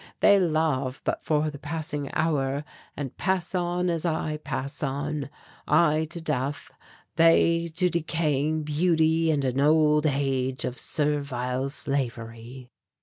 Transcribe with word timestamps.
They 0.19 0.39
love 0.39 0.99
but 1.05 1.21
for 1.23 1.51
the 1.51 1.59
passing 1.59 2.09
hour, 2.15 2.65
and 2.97 3.15
pass 3.17 3.53
on 3.53 3.87
as 3.87 4.03
I 4.03 4.37
pass 4.37 4.81
on, 4.81 5.29
I 5.67 6.05
to 6.05 6.19
death, 6.19 6.71
they 7.17 7.67
to 7.75 7.87
decaying 7.87 8.63
beauty 8.63 9.29
and 9.29 9.45
an 9.45 9.59
old 9.61 10.07
age 10.07 10.65
of 10.65 10.79
servile 10.79 11.69
slavery." 11.69 12.71